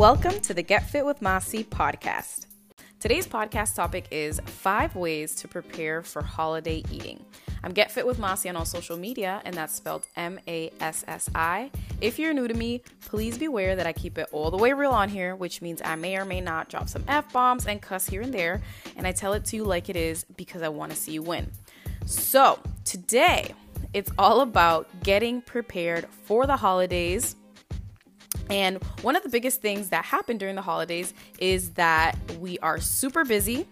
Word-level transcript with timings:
Welcome 0.00 0.40
to 0.40 0.54
the 0.54 0.62
Get 0.62 0.88
Fit 0.88 1.04
with 1.04 1.20
Massi 1.20 1.62
podcast. 1.62 2.46
Today's 3.00 3.26
podcast 3.26 3.74
topic 3.74 4.06
is 4.10 4.40
five 4.46 4.96
ways 4.96 5.34
to 5.34 5.46
prepare 5.46 6.02
for 6.02 6.22
holiday 6.22 6.82
eating. 6.90 7.22
I'm 7.62 7.72
Get 7.72 7.90
Fit 7.90 8.06
with 8.06 8.18
Massi 8.18 8.48
on 8.48 8.56
all 8.56 8.64
social 8.64 8.96
media, 8.96 9.42
and 9.44 9.54
that's 9.54 9.74
spelled 9.74 10.06
M 10.16 10.40
A 10.48 10.72
S 10.80 11.04
S 11.06 11.28
I. 11.34 11.70
If 12.00 12.18
you're 12.18 12.32
new 12.32 12.48
to 12.48 12.54
me, 12.54 12.82
please 13.04 13.36
beware 13.36 13.76
that 13.76 13.86
I 13.86 13.92
keep 13.92 14.16
it 14.16 14.30
all 14.32 14.50
the 14.50 14.56
way 14.56 14.72
real 14.72 14.92
on 14.92 15.10
here, 15.10 15.36
which 15.36 15.60
means 15.60 15.82
I 15.84 15.96
may 15.96 16.16
or 16.16 16.24
may 16.24 16.40
not 16.40 16.70
drop 16.70 16.88
some 16.88 17.04
F 17.06 17.30
bombs 17.30 17.66
and 17.66 17.82
cuss 17.82 18.06
here 18.06 18.22
and 18.22 18.32
there, 18.32 18.62
and 18.96 19.06
I 19.06 19.12
tell 19.12 19.34
it 19.34 19.44
to 19.46 19.56
you 19.56 19.64
like 19.64 19.90
it 19.90 19.96
is 19.96 20.24
because 20.36 20.62
I 20.62 20.70
want 20.70 20.92
to 20.92 20.96
see 20.96 21.12
you 21.12 21.20
win. 21.20 21.50
So, 22.06 22.58
today, 22.86 23.54
it's 23.92 24.10
all 24.18 24.40
about 24.40 24.88
getting 25.02 25.42
prepared 25.42 26.06
for 26.24 26.46
the 26.46 26.56
holidays 26.56 27.36
and 28.50 28.82
one 29.02 29.16
of 29.16 29.22
the 29.22 29.28
biggest 29.28 29.62
things 29.62 29.90
that 29.90 30.04
happen 30.04 30.38
during 30.38 30.56
the 30.56 30.62
holidays 30.62 31.14
is 31.38 31.70
that 31.70 32.16
we 32.40 32.58
are 32.58 32.80
super 32.80 33.24
busy. 33.24 33.66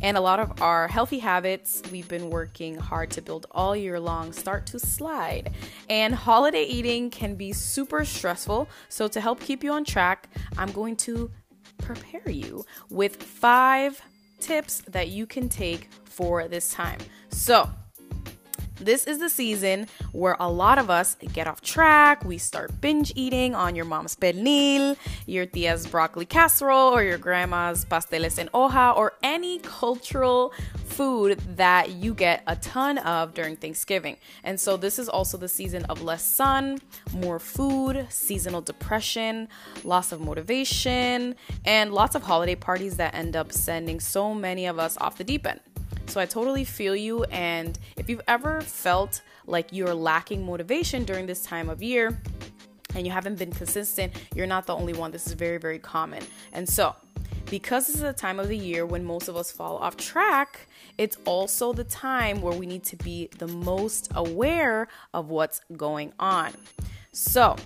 And 0.00 0.16
a 0.16 0.20
lot 0.20 0.40
of 0.40 0.60
our 0.62 0.88
healthy 0.88 1.18
habits 1.18 1.82
we've 1.92 2.08
been 2.08 2.30
working 2.30 2.76
hard 2.76 3.10
to 3.12 3.22
build 3.22 3.46
all 3.50 3.76
year 3.76 4.00
long 4.00 4.32
start 4.32 4.66
to 4.66 4.78
slide. 4.78 5.52
And 5.88 6.14
holiday 6.14 6.64
eating 6.64 7.10
can 7.10 7.34
be 7.34 7.52
super 7.52 8.04
stressful. 8.04 8.68
So, 8.88 9.08
to 9.08 9.20
help 9.20 9.40
keep 9.40 9.62
you 9.62 9.72
on 9.72 9.84
track, 9.84 10.28
I'm 10.58 10.72
going 10.72 10.96
to 10.96 11.30
prepare 11.78 12.30
you 12.30 12.64
with 12.90 13.22
five 13.22 14.00
tips 14.40 14.82
that 14.88 15.08
you 15.08 15.26
can 15.26 15.48
take 15.48 15.88
for 16.04 16.48
this 16.48 16.72
time. 16.72 16.98
So, 17.30 17.70
this 18.80 19.06
is 19.06 19.18
the 19.18 19.28
season 19.28 19.86
where 20.12 20.36
a 20.38 20.50
lot 20.50 20.78
of 20.78 20.90
us 20.90 21.16
get 21.32 21.46
off 21.46 21.60
track. 21.60 22.24
We 22.24 22.38
start 22.38 22.80
binge 22.80 23.12
eating 23.14 23.54
on 23.54 23.74
your 23.74 23.84
mom's 23.84 24.16
pernil, 24.16 24.96
your 25.26 25.46
tia's 25.46 25.86
broccoli 25.86 26.26
casserole, 26.26 26.94
or 26.94 27.02
your 27.02 27.18
grandma's 27.18 27.84
pasteles 27.84 28.38
en 28.38 28.48
hoja, 28.52 28.96
or 28.96 29.14
any 29.22 29.58
cultural 29.60 30.52
food 30.84 31.38
that 31.56 31.90
you 31.90 32.14
get 32.14 32.42
a 32.46 32.56
ton 32.56 32.98
of 32.98 33.34
during 33.34 33.56
Thanksgiving. 33.56 34.16
And 34.44 34.58
so, 34.58 34.76
this 34.76 34.98
is 34.98 35.08
also 35.08 35.36
the 35.36 35.48
season 35.48 35.84
of 35.86 36.02
less 36.02 36.22
sun, 36.22 36.78
more 37.14 37.38
food, 37.38 38.06
seasonal 38.08 38.60
depression, 38.60 39.48
loss 39.84 40.12
of 40.12 40.20
motivation, 40.20 41.34
and 41.64 41.92
lots 41.92 42.14
of 42.14 42.22
holiday 42.22 42.54
parties 42.54 42.96
that 42.96 43.14
end 43.14 43.36
up 43.36 43.52
sending 43.52 44.00
so 44.00 44.34
many 44.34 44.66
of 44.66 44.78
us 44.78 44.96
off 44.98 45.18
the 45.18 45.24
deep 45.24 45.46
end. 45.46 45.60
So 46.08 46.20
I 46.20 46.26
totally 46.26 46.64
feel 46.64 46.96
you. 46.96 47.24
And 47.24 47.78
if 47.96 48.08
you've 48.08 48.22
ever 48.28 48.60
felt 48.60 49.22
like 49.46 49.72
you're 49.72 49.94
lacking 49.94 50.44
motivation 50.44 51.04
during 51.04 51.26
this 51.26 51.42
time 51.42 51.68
of 51.68 51.82
year, 51.82 52.20
and 52.94 53.06
you 53.06 53.12
haven't 53.12 53.38
been 53.38 53.52
consistent, 53.52 54.12
you're 54.34 54.46
not 54.46 54.66
the 54.66 54.74
only 54.74 54.94
one. 54.94 55.10
This 55.10 55.26
is 55.26 55.34
very, 55.34 55.58
very 55.58 55.78
common. 55.78 56.22
And 56.52 56.66
so, 56.66 56.96
because 57.46 57.86
this 57.86 57.96
is 57.96 58.02
a 58.02 58.12
time 58.12 58.40
of 58.40 58.48
the 58.48 58.56
year 58.56 58.86
when 58.86 59.04
most 59.04 59.28
of 59.28 59.36
us 59.36 59.52
fall 59.52 59.76
off 59.76 59.96
track, 59.96 60.66
it's 60.98 61.18
also 61.26 61.72
the 61.72 61.84
time 61.84 62.40
where 62.40 62.56
we 62.56 62.66
need 62.66 62.82
to 62.84 62.96
be 62.96 63.28
the 63.38 63.46
most 63.46 64.08
aware 64.14 64.88
of 65.12 65.28
what's 65.28 65.60
going 65.76 66.12
on. 66.18 66.52
So, 67.12 67.56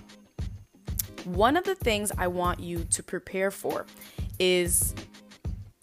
one 1.25 1.57
of 1.57 1.65
the 1.65 1.75
things 1.75 2.11
I 2.19 2.27
want 2.27 2.61
you 2.61 2.85
to 2.85 3.03
prepare 3.03 3.51
for 3.51 3.87
is 4.39 4.95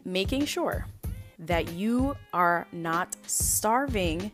making 0.03 0.45
sure 0.45 0.87
that 1.39 1.71
you 1.71 2.15
are 2.33 2.67
not 2.71 3.15
starving 3.25 4.31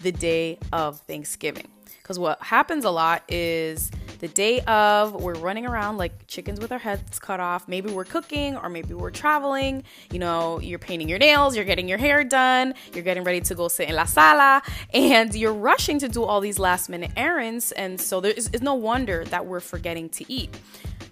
the 0.00 0.12
day 0.12 0.58
of 0.72 1.00
Thanksgiving. 1.00 1.68
Because 2.02 2.18
what 2.18 2.42
happens 2.42 2.84
a 2.84 2.90
lot 2.90 3.22
is 3.28 3.90
the 4.18 4.26
day 4.26 4.60
of, 4.62 5.14
we're 5.14 5.34
running 5.34 5.64
around 5.64 5.96
like 5.96 6.26
chickens 6.26 6.60
with 6.60 6.72
our 6.72 6.78
heads 6.78 7.20
cut 7.20 7.38
off. 7.38 7.68
Maybe 7.68 7.90
we're 7.92 8.04
cooking 8.04 8.56
or 8.56 8.68
maybe 8.68 8.94
we're 8.94 9.12
traveling. 9.12 9.84
You 10.12 10.18
know, 10.18 10.58
you're 10.60 10.80
painting 10.80 11.08
your 11.08 11.20
nails, 11.20 11.54
you're 11.54 11.64
getting 11.64 11.88
your 11.88 11.98
hair 11.98 12.24
done, 12.24 12.74
you're 12.92 13.04
getting 13.04 13.22
ready 13.22 13.40
to 13.42 13.54
go 13.54 13.68
sit 13.68 13.88
in 13.88 13.94
la 13.94 14.06
sala, 14.06 14.60
and 14.92 15.32
you're 15.34 15.54
rushing 15.54 16.00
to 16.00 16.08
do 16.08 16.24
all 16.24 16.40
these 16.40 16.58
last 16.58 16.88
minute 16.88 17.12
errands. 17.16 17.70
And 17.72 18.00
so 18.00 18.20
there 18.20 18.32
is 18.32 18.60
no 18.60 18.74
wonder 18.74 19.24
that 19.26 19.46
we're 19.46 19.60
forgetting 19.60 20.08
to 20.10 20.30
eat. 20.30 20.50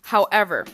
However, 0.03 0.67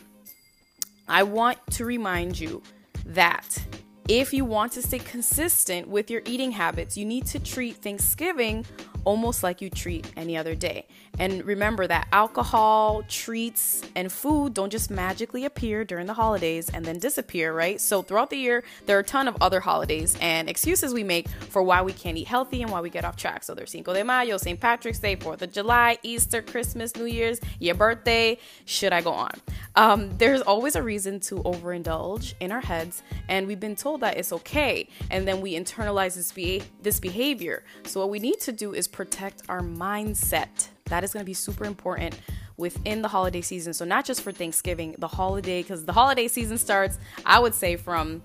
I 1.07 1.21
want 1.21 1.59
to 1.73 1.85
remind 1.85 2.39
you 2.39 2.63
that 3.05 3.63
if 4.07 4.33
you 4.33 4.45
want 4.45 4.71
to 4.73 4.81
stay 4.81 4.99
consistent 4.99 5.87
with 5.87 6.11
your 6.11 6.21
eating 6.25 6.51
habits, 6.51 6.95
you 6.95 7.05
need 7.05 7.25
to 7.27 7.39
treat 7.39 7.77
Thanksgiving 7.77 8.65
almost 9.05 9.43
like 9.43 9.61
you 9.61 9.69
treat 9.69 10.11
any 10.17 10.35
other 10.35 10.55
day. 10.55 10.87
And 11.17 11.45
remember 11.45 11.87
that 11.87 12.07
alcohol, 12.11 13.03
treats, 13.07 13.81
and 13.95 14.11
food 14.11 14.53
don't 14.53 14.71
just 14.71 14.91
magically 14.91 15.45
appear 15.45 15.85
during 15.85 16.07
the 16.07 16.13
holidays 16.13 16.69
and 16.69 16.83
then 16.83 16.99
disappear, 16.99 17.53
right? 17.53 17.79
So 17.79 18.01
throughout 18.01 18.29
the 18.29 18.37
year, 18.37 18.63
there 18.85 18.97
are 18.97 19.01
a 19.01 19.03
ton 19.03 19.27
of 19.27 19.37
other 19.39 19.61
holidays 19.61 20.17
and 20.19 20.49
excuses 20.49 20.93
we 20.93 21.03
make 21.03 21.29
for 21.29 21.63
why 21.63 21.81
we 21.81 21.93
can't 21.93 22.17
eat 22.17 22.27
healthy 22.27 22.61
and 22.61 22.71
why 22.71 22.81
we 22.81 22.89
get 22.89 23.05
off 23.05 23.15
track. 23.15 23.43
So 23.43 23.53
there's 23.53 23.71
Cinco 23.71 23.93
de 23.93 24.03
Mayo, 24.03 24.37
St. 24.37 24.59
Patrick's 24.59 24.99
Day, 24.99 25.15
4th 25.15 25.41
of 25.41 25.51
July, 25.51 25.97
Easter, 26.03 26.41
Christmas, 26.41 26.95
New 26.95 27.05
Year's, 27.05 27.39
your 27.59 27.75
birthday. 27.75 28.37
Should 28.65 28.91
I 28.91 29.01
go 29.01 29.13
on? 29.13 29.31
Um, 29.75 30.17
there's 30.17 30.41
always 30.41 30.75
a 30.75 30.83
reason 30.83 31.19
to 31.21 31.35
overindulge 31.43 32.33
in 32.39 32.51
our 32.51 32.61
heads, 32.61 33.03
and 33.29 33.47
we've 33.47 33.59
been 33.59 33.75
told 33.75 34.01
that 34.01 34.17
it's 34.17 34.33
okay. 34.33 34.89
And 35.11 35.27
then 35.27 35.41
we 35.41 35.53
internalize 35.55 36.15
this, 36.15 36.31
be- 36.31 36.63
this 36.81 36.99
behavior. 36.99 37.63
So 37.85 37.99
what 37.99 38.09
we 38.09 38.19
need 38.19 38.39
to 38.41 38.51
do 38.51 38.73
is 38.73 38.87
protect 38.95 39.43
our 39.49 39.61
mindset. 39.61 40.69
That 40.85 41.03
is 41.03 41.11
going 41.13 41.21
to 41.21 41.25
be 41.25 41.33
super 41.33 41.65
important 41.65 42.17
within 42.57 43.01
the 43.01 43.09
holiday 43.09 43.41
season. 43.41 43.73
So, 43.73 43.83
not 43.83 44.05
just 44.05 44.21
for 44.21 44.31
Thanksgiving, 44.31 44.95
the 44.97 45.07
holiday, 45.07 45.61
because 45.61 45.85
the 45.85 45.93
holiday 45.93 46.27
season 46.27 46.57
starts, 46.57 46.97
I 47.25 47.39
would 47.39 47.53
say, 47.53 47.75
from 47.75 48.23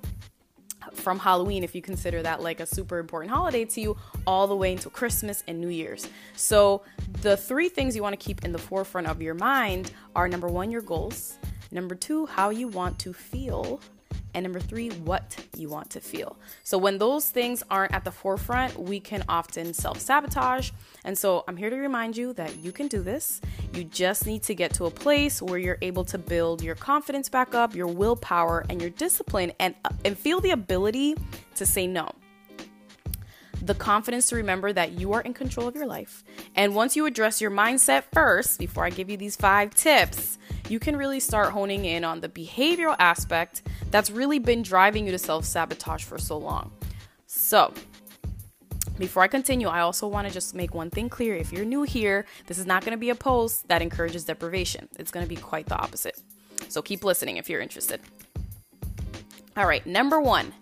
from 0.95 1.19
Halloween, 1.19 1.63
if 1.63 1.75
you 1.75 1.83
consider 1.83 2.23
that 2.23 2.41
like 2.41 2.61
a 2.61 2.67
super 2.67 2.99
important 2.99 3.33
holiday 3.33 3.65
to 3.67 3.81
you, 3.81 3.97
all 4.27 4.47
the 4.47 4.57
way 4.57 4.73
until 4.73 4.91
Christmas 4.91 5.45
and 5.47 5.61
New 5.61 5.69
Year's. 5.69 6.09
So, 6.37 6.83
the 7.23 7.37
three 7.37 7.69
things 7.69 7.97
you 7.97 8.03
want 8.03 8.19
to 8.19 8.25
keep 8.25 8.45
in 8.45 8.53
the 8.53 8.59
forefront 8.59 9.09
of 9.09 9.21
your 9.21 9.35
mind 9.35 9.93
are 10.15 10.29
number 10.29 10.49
one, 10.49 10.71
your 10.71 10.83
goals, 10.83 11.37
number 11.73 11.95
two, 11.95 12.27
how 12.27 12.51
you 12.51 12.69
want 12.69 12.99
to 13.01 13.13
feel, 13.13 13.81
and 14.35 14.43
number 14.43 14.61
three, 14.61 14.91
what 14.91 15.37
you 15.57 15.69
want 15.69 15.91
to 15.91 16.01
feel. 16.01 16.37
So, 16.63 16.79
when 16.79 16.99
those 16.99 17.31
things 17.31 17.63
aren't 17.71 17.95
at 17.95 18.05
the 18.05 18.13
forefront, 18.13 18.79
we 18.79 19.01
can 19.01 19.25
often 19.29 19.73
self 19.75 20.01
sabotage. 20.01 20.71
And 21.05 21.17
so, 21.17 21.45
I'm 21.49 21.57
here 21.57 21.71
to 21.71 21.77
remind 21.77 22.17
you 22.17 22.33
that 22.35 22.57
you 22.59 22.73
can 22.73 22.89
do 22.89 23.03
this. 23.03 23.41
You 23.75 23.85
just 23.85 24.27
need 24.27 24.43
to 24.45 24.55
get 24.55 24.75
to 24.75 24.87
a 24.87 24.91
place 24.91 25.41
where 25.41 25.59
you're 25.59 25.79
able 25.83 26.05
to 26.07 26.19
build 26.19 26.63
your 26.63 26.75
confidence 26.75 27.29
back 27.29 27.55
up, 27.55 27.75
your 27.75 27.87
willpower, 27.87 28.65
and 28.69 28.81
your 28.81 28.91
discipline, 28.91 29.53
and, 29.59 29.75
uh, 29.85 29.91
and 30.05 30.19
feel 30.19 30.41
the 30.41 30.51
ability 30.51 31.17
to 31.55 31.67
say 31.67 31.87
no 31.87 32.11
the 33.63 33.75
confidence 33.75 34.29
to 34.31 34.37
remember 34.37 34.73
that 34.73 34.93
you 34.93 35.13
are 35.13 35.21
in 35.21 35.35
control 35.35 35.69
of 35.69 35.75
your 35.75 35.87
life. 35.87 36.25
And 36.55 36.75
once 36.75 36.97
you 36.97 37.07
address 37.07 37.41
your 37.41 37.51
mindset 37.51 38.05
first, 38.13 38.59
before 38.59 38.85
I 38.85 38.91
give 38.91 39.11
you 39.11 39.17
these 39.17 39.37
five 39.37 39.75
tips, 39.75 40.39
you 40.71 40.79
can 40.79 40.97
really 40.97 41.21
start 41.21 41.53
honing 41.53 41.85
in 41.85 42.05
on 42.05 42.21
the 42.21 42.29
behavioral 42.29 42.97
aspect 42.99 43.63
that's 43.91 44.11
really 44.11 44.39
been 44.39 44.63
driving 44.63 45.05
you 45.05 45.13
to 45.13 45.19
self 45.19 45.45
sabotage 45.45 46.05
for 46.05 46.17
so 46.19 46.39
long. 46.39 46.71
So, 47.27 47.75
before 48.99 49.23
I 49.23 49.29
continue, 49.29 49.67
I 49.67 49.81
also 49.81 50.07
want 50.07 50.29
to 50.29 50.33
just 50.33 50.55
make 50.55 50.75
one 50.75 50.91
thing 50.91 51.09
clear. 51.09 51.35
If 51.35 51.53
you're 51.53 51.65
new 51.65 51.83
here, 51.83 52.27
this 52.47 52.59
is 52.59 52.67
not 52.67 52.85
going 52.85 52.93
to 52.93 52.99
be 52.99 53.11
a 53.11 53.15
post 53.15 53.67
that 53.69 53.83
encourages 53.83 54.25
deprivation. 54.25 54.89
It's 54.99 55.11
going 55.11 55.25
to 55.25 55.29
be 55.29 55.41
quite 55.41 55.67
the 55.67 55.77
opposite. 55.77 56.21
So 56.69 56.83
keep 56.83 57.03
listening 57.03 57.37
if 57.37 57.49
you're 57.49 57.61
interested. 57.61 58.01
All 59.57 59.67
right, 59.67 59.85
number 59.87 60.21
one, 60.21 60.53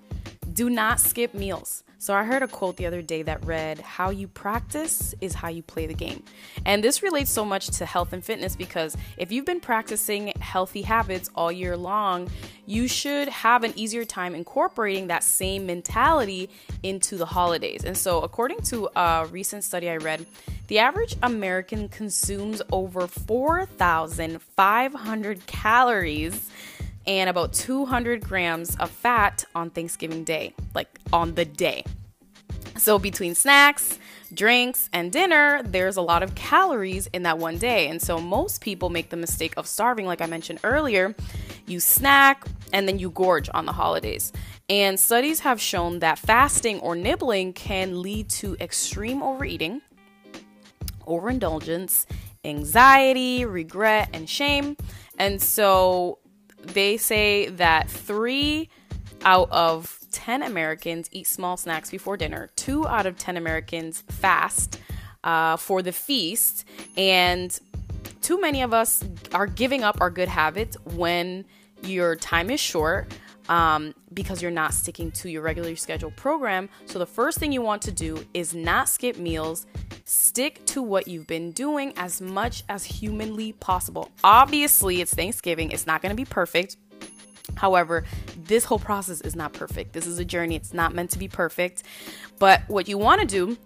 do 0.53 0.71
not 0.71 1.01
skip 1.01 1.35
meals. 1.35 1.85
So 2.01 2.15
I 2.15 2.23
heard 2.23 2.45
a 2.45 2.49
quote 2.49 2.77
the 2.77 2.87
other 2.87 3.03
day 3.03 3.23
that 3.23 3.45
read, 3.45 3.81
How 3.81 4.11
you 4.11 4.29
practice 4.29 5.17
is 5.21 5.35
how 5.35 5.49
you 5.49 5.65
play 5.65 5.87
the 5.87 5.95
game. 5.95 6.23
And 6.65 6.85
this 6.85 7.03
relates 7.03 7.29
so 7.29 7.45
much 7.45 7.67
to 7.79 7.87
health 7.87 8.13
and 8.13 8.25
fitness 8.25 8.55
because 8.55 8.97
if 9.17 9.33
you've 9.33 9.45
been 9.45 9.59
practicing 9.59 10.33
healthy 10.41 10.83
habits 10.83 11.29
all 11.35 11.51
year 11.51 11.77
long, 11.77 12.31
you 12.67 12.87
should 12.87 13.27
have 13.29 13.65
an 13.65 13.73
easier 13.75 14.05
time 14.05 14.37
incorporating 14.37 15.09
that 15.09 15.25
same 15.25 15.67
mentality 15.67 16.49
into 16.85 17.17
the 17.17 17.27
holidays. 17.27 17.83
And 17.85 17.97
so, 17.97 18.21
according 18.21 18.61
to 18.63 18.89
a 18.95 19.27
recent 19.27 19.65
study 19.65 19.91
I 19.91 19.97
read, 19.97 20.25
the 20.69 20.79
average 20.79 21.17
American 21.21 21.89
consumes 21.89 22.63
over 22.71 23.09
4,500 23.09 25.47
calories 25.47 26.49
and 27.07 27.31
about 27.31 27.53
200 27.53 28.23
grams 28.23 28.77
of 28.77 28.91
fat 28.91 29.45
on 29.55 29.71
Thanksgiving 29.71 30.25
Day, 30.25 30.55
like 30.75 30.99
on 31.13 31.35
the 31.35 31.45
day. 31.45 31.85
So, 32.77 32.99
between 32.99 33.35
snacks, 33.35 33.99
drinks, 34.33 34.89
and 34.93 35.11
dinner, 35.11 35.63
there's 35.65 35.97
a 35.97 36.03
lot 36.03 36.23
of 36.23 36.35
calories 36.35 37.09
in 37.09 37.25
that 37.25 37.39
one 37.39 37.59
day. 37.59 37.89
And 37.89 38.01
so, 38.01 38.21
most 38.21 38.61
people 38.61 38.89
make 38.89 39.11
the 39.11 39.17
mistake 39.17 39.55
of 39.57 39.67
starving, 39.67 40.07
like 40.07 40.21
I 40.21 40.27
mentioned 40.27 40.61
earlier. 40.63 41.15
You 41.67 41.81
snack 41.81 42.47
and 42.73 42.87
then 42.87 42.99
you 42.99 43.11
gorge 43.11 43.51
on 43.53 43.67
the 43.67 43.73
holidays. 43.73 44.33
And 44.71 45.01
studies 45.01 45.41
have 45.41 45.61
shown 45.61 46.01
that 46.01 46.19
fasting 46.19 46.79
or 46.81 46.95
nibbling 46.95 47.53
can 47.53 48.03
lead 48.03 48.29
to 48.31 48.57
extreme 48.61 49.23
overeating, 49.23 49.81
overindulgence, 51.07 52.07
anxiety, 52.45 53.45
regret, 53.45 54.11
and 54.13 54.29
shame. 54.29 54.77
And 55.19 55.41
so 55.43 56.19
they 56.75 56.97
say 56.97 57.49
that 57.49 57.89
three 57.91 58.69
out 59.25 59.51
of 59.51 59.99
10 60.13 60.43
Americans 60.43 61.09
eat 61.13 61.27
small 61.27 61.57
snacks 61.57 61.91
before 61.91 62.17
dinner, 62.17 62.51
two 62.57 62.87
out 62.87 63.07
of 63.07 63.19
10 63.19 63.37
Americans 63.37 64.03
fast 64.09 64.81
uh, 65.25 65.57
for 65.57 65.83
the 65.83 65.93
feast, 65.93 66.65
and 66.97 67.59
too 68.23 68.41
many 68.41 68.63
of 68.63 68.73
us 68.73 69.05
are 69.33 69.47
giving 69.47 69.83
up 69.83 70.01
our 70.01 70.11
good 70.11 70.29
habits 70.29 70.77
when 70.85 71.45
your 71.83 72.17
time 72.17 72.51
is 72.51 72.61
short 72.61 73.13
um, 73.49 73.95
because 74.13 74.43
you're 74.43 74.51
not 74.51 74.75
sticking 74.75 75.11
to 75.13 75.31
your 75.31 75.43
regularly 75.43 75.77
scheduled 75.77 76.17
program. 76.17 76.69
So, 76.87 76.99
the 76.99 77.07
first 77.07 77.39
thing 77.39 77.53
you 77.53 77.63
want 77.63 77.83
to 77.83 77.93
do 77.93 78.25
is 78.35 78.55
not 78.55 78.89
skip 78.89 79.19
meals. 79.19 79.67
Stick 80.05 80.65
to 80.67 80.83
what 80.83 81.07
you've 81.09 81.27
been 81.27 81.53
doing 81.53 81.93
as 81.97 82.21
much 82.21 82.65
as 82.69 82.85
humanly 82.85 83.53
possible. 83.53 84.11
Obviously, 84.25 85.01
it's 85.01 85.15
Thanksgiving, 85.15 85.71
it's 85.71 85.87
not 85.87 86.03
going 86.03 86.11
to 86.11 86.17
be 86.17 86.25
perfect. 86.25 86.77
However, 87.57 88.05
this 88.45 88.65
whole 88.65 88.79
process 88.79 89.21
is 89.21 89.35
not 89.35 89.53
perfect. 89.53 89.93
This 89.93 90.07
is 90.07 90.19
a 90.19 90.25
journey, 90.25 90.57
it's 90.57 90.73
not 90.73 90.95
meant 90.95 91.11
to 91.11 91.19
be 91.19 91.29
perfect. 91.29 91.83
But 92.39 92.63
what 92.69 92.89
you 92.89 92.99
want 92.99 93.21
to 93.21 93.27
do 93.27 93.59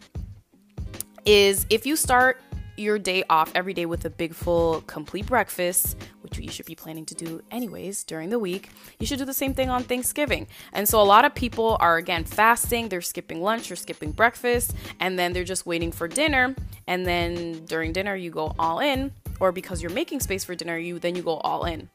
is 1.25 1.67
if 1.71 1.87
you 1.87 1.97
start 1.97 2.41
your 2.77 2.99
day 2.99 3.23
off 3.29 3.53
every 3.55 3.75
day 3.75 3.87
with 3.87 4.05
a 4.05 4.11
big, 4.11 4.35
full, 4.35 4.81
complete 4.83 5.27
breakfast, 5.27 5.97
which 6.37 6.47
you 6.47 6.53
should 6.53 6.67
be 6.67 6.75
planning 6.75 7.05
to 7.07 7.15
do 7.15 7.43
anyways 7.51 8.05
during 8.05 8.31
the 8.31 8.39
week, 8.39 8.71
you 8.99 9.07
should 9.07 9.19
do 9.19 9.25
the 9.25 9.35
same 9.35 9.55
thing 9.55 9.71
on 9.71 9.83
Thanksgiving. 9.85 10.47
And 10.73 10.89
so 10.89 11.01
a 11.01 11.05
lot 11.05 11.25
of 11.25 11.35
people 11.35 11.77
are 11.81 11.97
again 11.97 12.25
fasting, 12.25 12.89
they're 12.89 13.01
skipping 13.01 13.43
lunch 13.43 13.71
or 13.71 13.77
skipping 13.77 14.13
breakfast, 14.13 14.75
and 15.01 15.19
then 15.19 15.33
they're 15.33 15.45
just 15.45 15.67
waiting 15.67 15.93
for 15.93 16.09
dinner. 16.09 16.55
And 16.87 17.07
then 17.07 17.65
during 17.67 17.93
dinner, 17.93 18.15
you 18.15 18.31
go 18.31 18.55
all 18.59 18.81
in, 18.81 19.13
or 19.41 19.53
because 19.53 19.83
you're 19.83 19.91
making 19.93 20.21
space 20.21 20.45
for 20.45 20.55
dinner, 20.55 20.77
you 20.77 20.99
then 20.99 21.15
you 21.15 21.23
go 21.23 21.39
all 21.39 21.65
in 21.65 21.89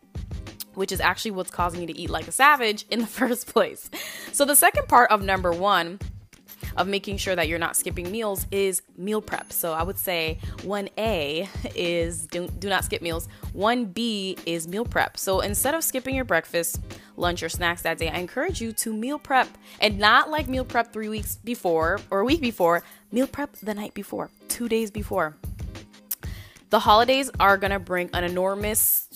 which 0.74 0.92
is 0.92 1.02
actually 1.02 1.32
what's 1.32 1.50
causing 1.50 1.82
you 1.82 1.88
to 1.88 1.98
eat 1.98 2.08
like 2.08 2.28
a 2.28 2.32
savage 2.32 2.86
in 2.92 3.00
the 3.00 3.08
first 3.20 3.48
place. 3.48 3.90
So, 4.32 4.46
the 4.46 4.56
second 4.56 4.88
part 4.88 5.10
of 5.10 5.24
number 5.24 5.52
one 5.52 6.00
of 6.78 6.88
making 6.88 7.18
sure 7.18 7.36
that 7.36 7.48
you're 7.48 7.60
not 7.60 7.76
skipping 7.76 8.12
meals 8.12 8.46
is 8.52 8.82
meal 8.98 9.22
prep. 9.22 9.52
So 9.52 9.74
I 9.74 9.84
would 9.84 9.98
say 9.98 10.40
1A 10.58 11.50
is 11.76 12.28
do, 12.28 12.48
do 12.48 12.70
not 12.70 12.86
skip 12.86 13.02
meals. 13.02 13.28
1B 13.56 14.40
is 14.46 14.68
meal 14.68 14.86
prep. 14.86 15.18
So 15.18 15.42
instead 15.42 15.74
of 15.74 15.84
skipping 15.84 16.16
your 16.16 16.26
breakfast, 16.26 16.80
lunch, 17.16 17.44
or 17.44 17.50
snacks 17.50 17.82
that 17.82 17.98
day, 17.98 18.10
I 18.10 18.18
encourage 18.18 18.62
you 18.62 18.72
to 18.74 18.94
meal 18.94 19.20
prep 19.20 19.48
and 19.80 19.98
not 19.98 20.30
like 20.30 20.48
meal 20.48 20.66
prep 20.66 20.94
three 20.94 21.10
weeks 21.10 21.36
before 21.36 22.00
or 22.12 22.20
a 22.20 22.26
week 22.26 22.42
before, 22.42 22.84
meal 23.12 23.28
prep 23.28 23.56
the 23.58 23.74
night 23.74 23.94
before, 23.94 24.30
two 24.48 24.70
days 24.70 24.92
before. 24.92 25.36
The 26.70 26.80
holidays 26.80 27.32
are 27.40 27.58
gonna 27.58 27.80
bring 27.80 28.10
an 28.14 28.24
enormous 28.24 29.08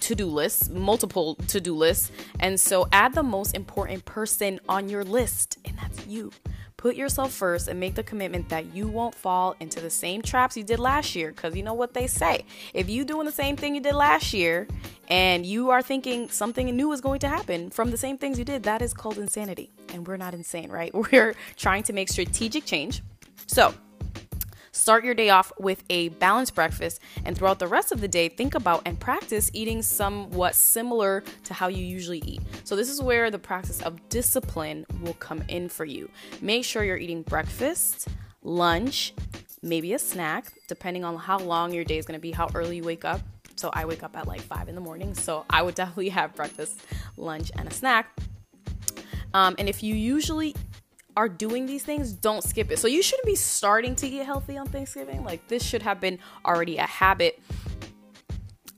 to 0.00 0.14
do 0.14 0.26
list, 0.26 0.70
multiple 0.70 1.34
to 1.34 1.60
do 1.60 1.74
lists. 1.74 2.10
And 2.40 2.58
so 2.58 2.88
add 2.92 3.14
the 3.14 3.22
most 3.22 3.54
important 3.54 4.04
person 4.06 4.58
on 4.68 4.88
your 4.88 5.04
list, 5.04 5.58
and 5.66 5.76
that's 5.76 6.06
you. 6.06 6.32
Put 6.78 6.94
yourself 6.94 7.32
first 7.32 7.66
and 7.66 7.80
make 7.80 7.96
the 7.96 8.04
commitment 8.04 8.48
that 8.50 8.72
you 8.72 8.86
won't 8.86 9.12
fall 9.12 9.56
into 9.58 9.80
the 9.80 9.90
same 9.90 10.22
traps 10.22 10.56
you 10.56 10.62
did 10.62 10.78
last 10.78 11.16
year. 11.16 11.32
Because 11.32 11.56
you 11.56 11.62
know 11.64 11.74
what 11.74 11.92
they 11.92 12.06
say 12.06 12.44
if 12.72 12.88
you 12.88 13.04
doing 13.04 13.26
the 13.26 13.32
same 13.32 13.56
thing 13.56 13.74
you 13.74 13.80
did 13.80 13.94
last 13.94 14.32
year 14.32 14.68
and 15.08 15.44
you 15.44 15.70
are 15.70 15.82
thinking 15.82 16.28
something 16.28 16.74
new 16.76 16.92
is 16.92 17.00
going 17.00 17.18
to 17.18 17.28
happen 17.28 17.70
from 17.70 17.90
the 17.90 17.96
same 17.96 18.16
things 18.16 18.38
you 18.38 18.44
did, 18.44 18.62
that 18.62 18.80
is 18.80 18.94
called 18.94 19.18
insanity. 19.18 19.72
And 19.92 20.06
we're 20.06 20.16
not 20.16 20.34
insane, 20.34 20.70
right? 20.70 20.94
We're 21.12 21.34
trying 21.56 21.82
to 21.84 21.92
make 21.92 22.08
strategic 22.10 22.64
change. 22.64 23.02
So, 23.46 23.74
Start 24.78 25.04
your 25.04 25.12
day 25.12 25.28
off 25.28 25.50
with 25.58 25.82
a 25.90 26.10
balanced 26.10 26.54
breakfast, 26.54 27.00
and 27.24 27.36
throughout 27.36 27.58
the 27.58 27.66
rest 27.66 27.90
of 27.90 28.00
the 28.00 28.06
day, 28.06 28.28
think 28.28 28.54
about 28.54 28.82
and 28.86 28.98
practice 28.98 29.50
eating 29.52 29.82
somewhat 29.82 30.54
similar 30.54 31.24
to 31.44 31.52
how 31.52 31.66
you 31.66 31.84
usually 31.84 32.22
eat. 32.24 32.40
So, 32.62 32.76
this 32.76 32.88
is 32.88 33.02
where 33.02 33.28
the 33.28 33.40
practice 33.40 33.82
of 33.82 34.08
discipline 34.08 34.86
will 35.02 35.14
come 35.14 35.42
in 35.48 35.68
for 35.68 35.84
you. 35.84 36.08
Make 36.40 36.64
sure 36.64 36.84
you're 36.84 36.96
eating 36.96 37.22
breakfast, 37.22 38.06
lunch, 38.44 39.14
maybe 39.62 39.94
a 39.94 39.98
snack, 39.98 40.52
depending 40.68 41.04
on 41.04 41.16
how 41.16 41.40
long 41.40 41.74
your 41.74 41.84
day 41.84 41.98
is 41.98 42.06
going 42.06 42.18
to 42.18 42.22
be, 42.22 42.30
how 42.30 42.48
early 42.54 42.76
you 42.76 42.84
wake 42.84 43.04
up. 43.04 43.20
So, 43.56 43.70
I 43.72 43.84
wake 43.84 44.04
up 44.04 44.16
at 44.16 44.28
like 44.28 44.42
five 44.42 44.68
in 44.68 44.76
the 44.76 44.80
morning, 44.80 45.12
so 45.12 45.44
I 45.50 45.62
would 45.62 45.74
definitely 45.74 46.10
have 46.10 46.36
breakfast, 46.36 46.78
lunch, 47.16 47.50
and 47.58 47.66
a 47.66 47.74
snack. 47.74 48.16
Um, 49.34 49.56
and 49.58 49.68
if 49.68 49.82
you 49.82 49.96
usually 49.96 50.54
are 51.18 51.28
doing 51.28 51.66
these 51.66 51.82
things, 51.82 52.12
don't 52.12 52.44
skip 52.44 52.70
it. 52.70 52.78
So 52.78 52.86
you 52.86 53.02
shouldn't 53.02 53.26
be 53.26 53.34
starting 53.34 53.96
to 53.96 54.06
eat 54.06 54.22
healthy 54.22 54.56
on 54.56 54.68
Thanksgiving. 54.68 55.24
Like 55.24 55.48
this 55.48 55.64
should 55.64 55.82
have 55.82 56.00
been 56.00 56.20
already 56.46 56.78
a 56.78 56.86
habit 56.86 57.42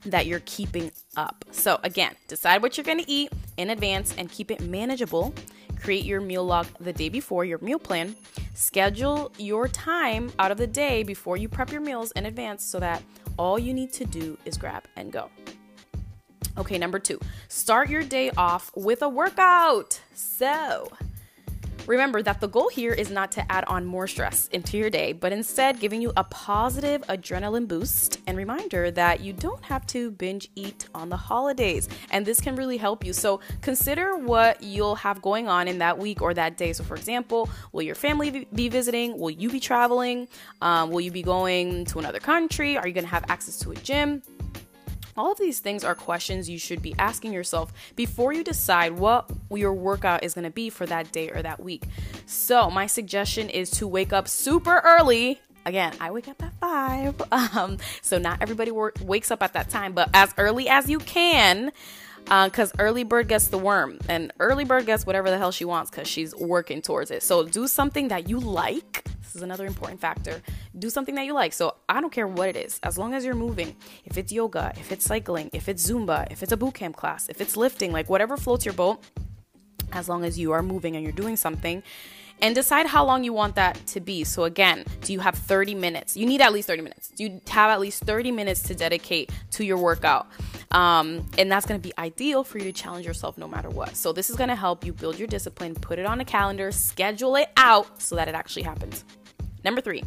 that 0.05 0.25
you're 0.25 0.41
keeping 0.45 0.91
up. 1.15 1.45
So 1.51 1.79
again, 1.83 2.15
decide 2.27 2.63
what 2.63 2.77
you're 2.77 2.83
going 2.83 2.97
to 2.97 3.09
eat 3.09 3.31
in 3.57 3.69
advance 3.69 4.15
and 4.17 4.27
keep 4.27 4.49
it 4.49 4.59
manageable. 4.59 5.35
Create 5.79 6.03
your 6.03 6.19
meal 6.19 6.43
log 6.43 6.65
the 6.79 6.91
day 6.91 7.09
before 7.09 7.45
your 7.45 7.59
meal 7.59 7.77
plan. 7.77 8.15
Schedule 8.55 9.31
your 9.37 9.67
time 9.67 10.31
out 10.39 10.49
of 10.49 10.57
the 10.57 10.65
day 10.65 11.03
before 11.03 11.37
you 11.37 11.47
prep 11.47 11.71
your 11.71 11.81
meals 11.81 12.11
in 12.13 12.25
advance 12.25 12.63
so 12.63 12.79
that 12.79 13.03
all 13.37 13.59
you 13.59 13.71
need 13.71 13.93
to 13.93 14.05
do 14.05 14.35
is 14.45 14.57
grab 14.57 14.85
and 14.95 15.11
go. 15.11 15.29
Okay, 16.57 16.79
number 16.79 16.97
two, 16.97 17.19
start 17.49 17.87
your 17.87 18.03
day 18.03 18.31
off 18.35 18.71
with 18.75 19.03
a 19.03 19.09
workout. 19.09 20.01
So, 20.15 20.91
Remember 21.87 22.21
that 22.21 22.39
the 22.39 22.47
goal 22.47 22.69
here 22.69 22.93
is 22.93 23.09
not 23.09 23.31
to 23.33 23.51
add 23.51 23.65
on 23.65 23.85
more 23.85 24.07
stress 24.07 24.47
into 24.49 24.77
your 24.77 24.89
day, 24.89 25.13
but 25.13 25.31
instead 25.31 25.79
giving 25.79 26.01
you 26.01 26.13
a 26.15 26.23
positive 26.25 27.01
adrenaline 27.07 27.67
boost 27.67 28.19
and 28.27 28.37
reminder 28.37 28.91
that 28.91 29.21
you 29.21 29.33
don't 29.33 29.63
have 29.63 29.85
to 29.87 30.11
binge 30.11 30.49
eat 30.55 30.87
on 30.93 31.09
the 31.09 31.17
holidays. 31.17 31.89
And 32.11 32.25
this 32.25 32.39
can 32.39 32.55
really 32.55 32.77
help 32.77 33.03
you. 33.03 33.13
So 33.13 33.39
consider 33.61 34.15
what 34.15 34.61
you'll 34.61 34.95
have 34.95 35.21
going 35.21 35.47
on 35.47 35.67
in 35.67 35.79
that 35.79 35.97
week 35.97 36.21
or 36.21 36.33
that 36.35 36.55
day. 36.55 36.71
So, 36.73 36.83
for 36.83 36.95
example, 36.95 37.49
will 37.71 37.81
your 37.81 37.95
family 37.95 38.47
be 38.53 38.69
visiting? 38.69 39.17
Will 39.17 39.31
you 39.31 39.49
be 39.49 39.59
traveling? 39.59 40.27
Um, 40.61 40.91
will 40.91 41.01
you 41.01 41.11
be 41.11 41.23
going 41.23 41.85
to 41.85 41.99
another 41.99 42.19
country? 42.19 42.77
Are 42.77 42.87
you 42.87 42.93
going 42.93 43.05
to 43.05 43.11
have 43.11 43.25
access 43.27 43.57
to 43.59 43.71
a 43.71 43.75
gym? 43.75 44.21
All 45.17 45.31
of 45.31 45.39
these 45.39 45.59
things 45.59 45.83
are 45.83 45.95
questions 45.95 46.49
you 46.49 46.57
should 46.57 46.81
be 46.81 46.95
asking 46.97 47.33
yourself 47.33 47.73
before 47.95 48.33
you 48.33 48.43
decide 48.43 48.93
what 48.93 49.29
your 49.53 49.73
workout 49.73 50.23
is 50.23 50.33
going 50.33 50.43
to 50.43 50.51
be 50.51 50.69
for 50.69 50.85
that 50.85 51.11
day 51.11 51.29
or 51.29 51.41
that 51.41 51.61
week. 51.61 51.83
So, 52.25 52.69
my 52.69 52.87
suggestion 52.87 53.49
is 53.49 53.69
to 53.71 53.87
wake 53.87 54.13
up 54.13 54.27
super 54.27 54.81
early. 54.83 55.39
Again, 55.65 55.93
I 55.99 56.11
wake 56.11 56.27
up 56.27 56.41
at 56.43 56.53
five. 56.59 57.21
Um, 57.31 57.77
so, 58.01 58.17
not 58.17 58.41
everybody 58.41 58.71
work, 58.71 58.97
wakes 59.03 59.31
up 59.31 59.43
at 59.43 59.53
that 59.53 59.69
time, 59.69 59.93
but 59.93 60.09
as 60.13 60.33
early 60.37 60.69
as 60.69 60.89
you 60.89 60.99
can 60.99 61.71
because 62.23 62.71
uh, 62.73 62.75
early 62.79 63.03
bird 63.03 63.27
gets 63.27 63.47
the 63.47 63.57
worm 63.57 63.99
and 64.07 64.31
early 64.39 64.63
bird 64.63 64.85
gets 64.85 65.05
whatever 65.05 65.29
the 65.29 65.37
hell 65.37 65.51
she 65.51 65.65
wants 65.65 65.89
because 65.89 66.07
she's 66.07 66.35
working 66.35 66.81
towards 66.81 67.11
it 67.11 67.23
so 67.23 67.43
do 67.43 67.67
something 67.67 68.07
that 68.09 68.29
you 68.29 68.39
like 68.39 69.03
this 69.31 69.37
is 69.37 69.43
another 69.43 69.65
important 69.65 70.01
factor 70.01 70.41
do 70.77 70.89
something 70.89 71.15
that 71.15 71.25
you 71.25 71.33
like 71.33 71.53
so 71.53 71.75
i 71.87 72.01
don't 72.01 72.11
care 72.11 72.27
what 72.27 72.49
it 72.49 72.57
is 72.57 72.79
as 72.83 72.97
long 72.97 73.13
as 73.13 73.23
you're 73.23 73.33
moving 73.33 73.73
if 74.03 74.17
it's 74.17 74.31
yoga 74.31 74.73
if 74.77 74.91
it's 74.91 75.05
cycling 75.05 75.49
if 75.53 75.69
it's 75.69 75.89
zumba 75.89 76.29
if 76.31 76.43
it's 76.43 76.51
a 76.51 76.57
boot 76.57 76.73
camp 76.73 76.95
class 76.97 77.29
if 77.29 77.39
it's 77.39 77.55
lifting 77.55 77.93
like 77.93 78.09
whatever 78.09 78.35
floats 78.35 78.65
your 78.65 78.73
boat 78.73 79.01
as 79.93 80.09
long 80.09 80.25
as 80.25 80.37
you 80.37 80.51
are 80.51 80.61
moving 80.61 80.95
and 80.95 81.03
you're 81.03 81.13
doing 81.13 81.37
something 81.37 81.81
and 82.41 82.55
decide 82.55 82.87
how 82.87 83.05
long 83.05 83.23
you 83.23 83.33
want 83.33 83.55
that 83.55 83.85
to 83.87 83.99
be. 83.99 84.23
So, 84.23 84.43
again, 84.43 84.83
do 85.01 85.13
you 85.13 85.19
have 85.19 85.35
30 85.35 85.75
minutes? 85.75 86.17
You 86.17 86.25
need 86.25 86.41
at 86.41 86.51
least 86.51 86.67
30 86.67 86.81
minutes. 86.81 87.11
You 87.17 87.39
have 87.49 87.69
at 87.69 87.79
least 87.79 88.03
30 88.03 88.31
minutes 88.31 88.63
to 88.63 88.75
dedicate 88.75 89.31
to 89.51 89.63
your 89.63 89.77
workout? 89.77 90.27
Um, 90.71 91.29
and 91.37 91.51
that's 91.51 91.65
going 91.65 91.79
to 91.79 91.87
be 91.87 91.93
ideal 91.97 92.43
for 92.43 92.57
you 92.57 92.63
to 92.65 92.71
challenge 92.71 93.05
yourself 93.05 93.37
no 93.37 93.47
matter 93.47 93.69
what. 93.69 93.95
So, 93.95 94.11
this 94.11 94.29
is 94.29 94.35
going 94.35 94.49
to 94.49 94.55
help 94.55 94.85
you 94.85 94.93
build 94.93 95.19
your 95.19 95.27
discipline, 95.27 95.75
put 95.75 95.99
it 95.99 96.05
on 96.05 96.19
a 96.19 96.25
calendar, 96.25 96.71
schedule 96.71 97.35
it 97.35 97.49
out 97.57 98.01
so 98.01 98.15
that 98.15 98.27
it 98.27 98.35
actually 98.35 98.63
happens. 98.63 99.05
Number 99.63 99.81
three, 99.81 100.03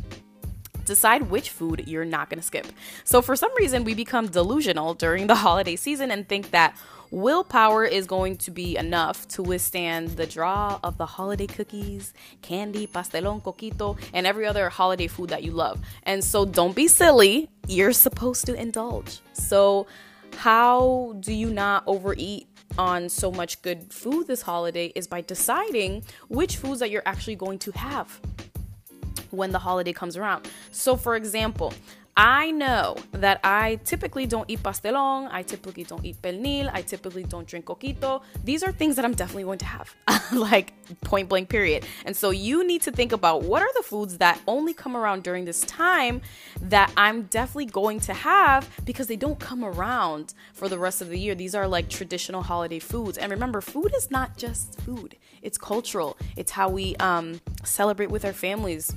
decide 0.84 1.30
which 1.30 1.50
food 1.50 1.84
you're 1.86 2.04
not 2.04 2.30
going 2.30 2.38
to 2.38 2.44
skip. 2.44 2.66
So, 3.04 3.22
for 3.22 3.36
some 3.36 3.54
reason, 3.56 3.84
we 3.84 3.94
become 3.94 4.28
delusional 4.28 4.94
during 4.94 5.26
the 5.26 5.34
holiday 5.46 5.76
season 5.76 6.10
and 6.10 6.28
think 6.28 6.50
that 6.50 6.76
willpower 7.10 7.84
is 7.84 8.06
going 8.06 8.36
to 8.36 8.50
be 8.50 8.76
enough 8.76 9.28
to 9.28 9.42
withstand 9.42 10.10
the 10.10 10.26
draw 10.26 10.80
of 10.82 10.98
the 10.98 11.06
holiday 11.06 11.46
cookies, 11.46 12.12
candy, 12.42 12.86
pastelón, 12.86 13.42
coquito, 13.42 13.98
and 14.12 14.26
every 14.26 14.46
other 14.46 14.68
holiday 14.68 15.06
food 15.06 15.30
that 15.30 15.44
you 15.44 15.52
love. 15.52 15.80
And 16.02 16.22
so 16.24 16.44
don't 16.44 16.74
be 16.74 16.88
silly. 16.88 17.48
You're 17.68 17.92
supposed 17.92 18.46
to 18.46 18.54
indulge. 18.54 19.20
So, 19.32 19.86
how 20.36 21.16
do 21.20 21.32
you 21.32 21.50
not 21.50 21.84
overeat 21.86 22.48
on 22.76 23.08
so 23.08 23.30
much 23.30 23.62
good 23.62 23.92
food 23.92 24.26
this 24.26 24.42
holiday 24.42 24.86
is 24.96 25.06
by 25.06 25.20
deciding 25.20 26.02
which 26.28 26.56
foods 26.56 26.80
that 26.80 26.90
you're 26.90 27.04
actually 27.06 27.36
going 27.36 27.58
to 27.60 27.70
have 27.72 28.20
when 29.34 29.50
the 29.52 29.58
holiday 29.58 29.92
comes 29.92 30.16
around. 30.16 30.48
So, 30.70 30.96
for 30.96 31.16
example, 31.16 31.72
I 32.16 32.52
know 32.52 32.96
that 33.10 33.40
I 33.42 33.80
typically 33.84 34.26
don't 34.26 34.48
eat 34.48 34.62
pastelón, 34.62 35.28
I 35.32 35.42
typically 35.42 35.82
don't 35.82 36.04
eat 36.04 36.22
pernil, 36.22 36.70
I 36.72 36.82
typically 36.82 37.24
don't 37.24 37.44
drink 37.44 37.64
coquito. 37.64 38.22
These 38.44 38.62
are 38.62 38.70
things 38.70 38.94
that 38.96 39.04
I'm 39.04 39.14
definitely 39.14 39.42
going 39.42 39.58
to 39.58 39.64
have, 39.64 39.92
like 40.32 40.74
point 41.00 41.28
blank, 41.28 41.48
period. 41.48 41.84
And 42.06 42.16
so 42.16 42.30
you 42.30 42.64
need 42.64 42.82
to 42.82 42.92
think 42.92 43.10
about 43.10 43.42
what 43.42 43.62
are 43.62 43.72
the 43.74 43.82
foods 43.82 44.18
that 44.18 44.40
only 44.46 44.72
come 44.72 44.96
around 44.96 45.24
during 45.24 45.44
this 45.44 45.62
time 45.62 46.22
that 46.60 46.92
I'm 46.96 47.22
definitely 47.22 47.66
going 47.66 47.98
to 48.00 48.14
have 48.14 48.70
because 48.84 49.08
they 49.08 49.16
don't 49.16 49.40
come 49.40 49.64
around 49.64 50.34
for 50.52 50.68
the 50.68 50.78
rest 50.78 51.02
of 51.02 51.08
the 51.08 51.18
year. 51.18 51.34
These 51.34 51.56
are 51.56 51.66
like 51.66 51.88
traditional 51.88 52.42
holiday 52.42 52.78
foods. 52.78 53.18
And 53.18 53.32
remember, 53.32 53.60
food 53.60 53.92
is 53.96 54.12
not 54.12 54.36
just 54.36 54.80
food, 54.82 55.16
it's 55.42 55.58
cultural, 55.58 56.16
it's 56.36 56.52
how 56.52 56.68
we 56.68 56.94
um, 56.96 57.40
celebrate 57.64 58.12
with 58.12 58.24
our 58.24 58.32
families 58.32 58.94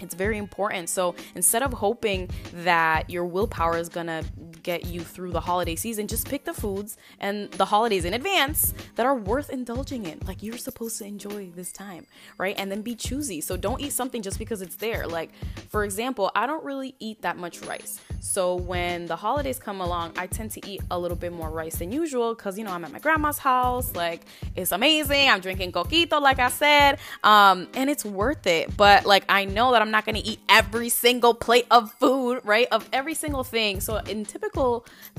it's 0.00 0.14
very 0.14 0.38
important. 0.38 0.88
So 0.88 1.14
instead 1.34 1.62
of 1.62 1.72
hoping 1.72 2.30
that 2.52 3.10
your 3.10 3.24
willpower 3.24 3.78
is 3.78 3.88
gonna 3.88 4.24
get 4.64 4.86
you 4.86 5.00
through 5.00 5.30
the 5.30 5.40
holiday 5.40 5.76
season, 5.76 6.08
just 6.08 6.28
pick 6.28 6.44
the 6.44 6.52
foods 6.52 6.96
and 7.20 7.50
the 7.52 7.66
holidays 7.66 8.04
in 8.04 8.14
advance 8.14 8.74
that 8.96 9.06
are 9.06 9.14
worth 9.14 9.50
indulging 9.50 10.06
in. 10.06 10.18
Like 10.26 10.42
you're 10.42 10.58
supposed 10.58 10.98
to 10.98 11.04
enjoy 11.04 11.50
this 11.54 11.70
time, 11.70 12.06
right? 12.38 12.56
And 12.58 12.72
then 12.72 12.82
be 12.82 12.96
choosy. 12.96 13.40
So 13.40 13.56
don't 13.56 13.80
eat 13.80 13.92
something 13.92 14.22
just 14.22 14.38
because 14.38 14.60
it's 14.62 14.76
there. 14.76 15.06
Like, 15.06 15.30
for 15.68 15.84
example, 15.84 16.32
I 16.34 16.46
don't 16.46 16.64
really 16.64 16.96
eat 16.98 17.22
that 17.22 17.36
much 17.36 17.60
rice. 17.62 18.00
So 18.20 18.54
when 18.54 19.04
the 19.04 19.16
holidays 19.16 19.58
come 19.58 19.82
along, 19.82 20.14
I 20.16 20.26
tend 20.26 20.50
to 20.52 20.66
eat 20.66 20.80
a 20.90 20.98
little 20.98 21.16
bit 21.16 21.32
more 21.32 21.50
rice 21.50 21.76
than 21.76 21.92
usual 21.92 22.34
because, 22.34 22.58
you 22.58 22.64
know, 22.64 22.72
I'm 22.72 22.82
at 22.84 22.90
my 22.90 22.98
grandma's 22.98 23.36
house. 23.36 23.94
Like, 23.94 24.22
it's 24.56 24.72
amazing. 24.72 25.28
I'm 25.28 25.40
drinking 25.40 25.72
coquito, 25.72 26.22
like 26.22 26.38
I 26.38 26.48
said, 26.48 26.98
um, 27.22 27.68
and 27.74 27.90
it's 27.90 28.04
worth 28.04 28.46
it. 28.46 28.74
But, 28.78 29.04
like, 29.04 29.24
I 29.28 29.44
know 29.44 29.72
that 29.72 29.82
I'm 29.82 29.90
not 29.90 30.06
going 30.06 30.14
to 30.14 30.26
eat 30.26 30.40
every 30.48 30.88
single 30.88 31.34
plate 31.34 31.66
of 31.70 31.92
food, 31.92 32.40
right? 32.44 32.66
Of 32.72 32.88
every 32.94 33.14
single 33.14 33.44
thing. 33.44 33.80
So 33.80 33.96
in 33.98 34.24
typical 34.24 34.53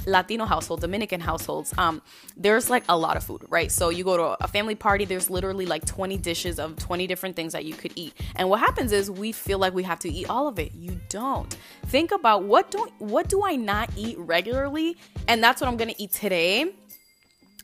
Latino 0.05 0.45
household, 0.45 0.81
Dominican 0.81 1.19
households, 1.19 1.73
um, 1.77 2.01
there's 2.37 2.69
like 2.69 2.83
a 2.89 2.97
lot 2.97 3.17
of 3.17 3.23
food, 3.23 3.43
right? 3.49 3.71
So 3.71 3.89
you 3.89 4.03
go 4.03 4.17
to 4.17 4.43
a 4.43 4.47
family 4.47 4.75
party, 4.75 5.05
there's 5.05 5.29
literally 5.29 5.65
like 5.65 5.85
20 5.85 6.17
dishes 6.17 6.59
of 6.59 6.77
20 6.77 7.07
different 7.07 7.35
things 7.35 7.53
that 7.53 7.65
you 7.65 7.73
could 7.73 7.93
eat. 7.95 8.13
And 8.35 8.49
what 8.49 8.59
happens 8.59 8.91
is 8.91 9.09
we 9.09 9.31
feel 9.31 9.59
like 9.59 9.73
we 9.73 9.83
have 9.83 9.99
to 9.99 10.11
eat 10.11 10.29
all 10.29 10.47
of 10.47 10.59
it. 10.59 10.73
You 10.73 10.99
don't. 11.09 11.55
Think 11.87 12.11
about 12.11 12.43
what 12.43 12.71
don't 12.71 12.91
what 12.99 13.29
do 13.29 13.43
I 13.45 13.55
not 13.55 13.89
eat 13.95 14.17
regularly? 14.17 14.97
And 15.27 15.43
that's 15.43 15.61
what 15.61 15.67
I'm 15.67 15.77
to 15.77 16.01
eat 16.01 16.11
today 16.11 16.73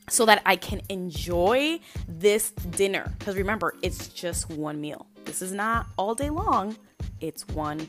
so 0.08 0.26
that 0.26 0.42
I 0.44 0.56
can 0.56 0.82
enjoy 0.88 1.80
this 2.08 2.50
dinner. 2.50 3.12
Because 3.18 3.36
remember, 3.36 3.74
it's 3.82 4.08
just 4.08 4.50
one 4.50 4.80
meal. 4.80 5.06
This 5.24 5.42
is 5.42 5.52
not 5.52 5.86
all 5.96 6.14
day 6.14 6.30
long, 6.30 6.76
it's 7.20 7.46
one 7.48 7.88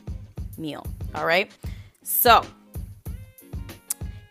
meal. 0.56 0.86
All 1.14 1.26
right. 1.26 1.50
So, 2.02 2.44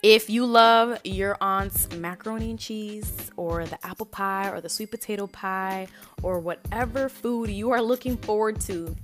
if 0.04 0.30
you 0.30 0.46
love 0.46 1.00
your 1.06 1.38
aunt's 1.40 1.90
macaroni 1.96 2.50
and 2.52 2.60
cheese, 2.60 3.32
or 3.38 3.66
the 3.66 3.84
apple 3.86 4.06
pie, 4.06 4.50
or 4.50 4.60
the 4.60 4.70
sweet 4.70 4.92
potato 4.92 5.28
pie, 5.28 5.88
or 6.22 6.40
whatever 6.40 7.08
food 7.08 7.50
you 7.50 7.72
are 7.72 7.82
looking 7.82 8.18
forward 8.18 8.60
to 8.62 8.96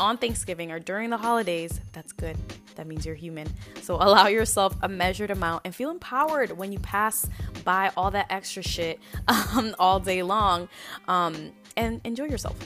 on 0.00 0.16
Thanksgiving 0.16 0.72
or 0.72 0.80
during 0.80 1.10
the 1.10 1.16
holidays, 1.16 1.80
that's 1.92 2.12
good. 2.12 2.36
That 2.74 2.86
means 2.86 3.06
you're 3.06 3.14
human. 3.14 3.46
So 3.82 3.94
allow 4.00 4.26
yourself 4.26 4.74
a 4.82 4.88
measured 4.88 5.30
amount 5.30 5.62
and 5.64 5.74
feel 5.74 5.90
empowered 5.90 6.52
when 6.52 6.72
you 6.72 6.80
pass 6.80 7.28
by 7.64 7.92
all 7.96 8.10
that 8.10 8.26
extra 8.30 8.62
shit 8.62 8.98
um, 9.28 9.76
all 9.78 10.00
day 10.00 10.22
long 10.22 10.68
um, 11.06 11.52
and 11.76 12.00
enjoy 12.04 12.24
yourself. 12.24 12.56